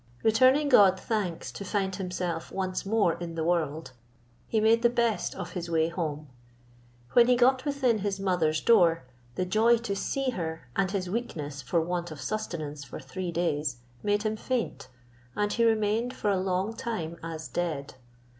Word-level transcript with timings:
Returning 0.23 0.67
God 0.67 0.99
thanks 0.99 1.51
to 1.51 1.63
find 1.63 1.95
himself 1.97 2.51
once 2.51 2.87
more 2.87 3.13
in 3.19 3.35
the 3.35 3.43
world, 3.43 3.91
he 4.47 4.59
made 4.59 4.81
the 4.81 4.89
best 4.89 5.35
of 5.35 5.51
his 5.51 5.69
way 5.69 5.89
home. 5.89 6.27
When 7.13 7.27
he 7.27 7.35
got 7.35 7.65
within 7.65 7.99
his 7.99 8.19
mother's 8.19 8.61
door, 8.61 9.03
the 9.35 9.45
joy 9.45 9.77
to 9.77 9.95
see 9.95 10.31
her 10.31 10.67
and 10.75 10.89
his 10.89 11.07
weakness 11.07 11.61
for 11.61 11.79
want 11.81 12.09
of 12.09 12.19
sustenance 12.19 12.83
for 12.83 12.99
three 12.99 13.31
days 13.31 13.77
made 14.01 14.23
him 14.23 14.37
faint, 14.37 14.87
and 15.35 15.53
he 15.53 15.63
remained 15.65 16.15
for 16.15 16.31
a 16.31 16.39
long 16.41 16.75
time 16.75 17.17
as 17.21 17.47
dead. 17.47 17.93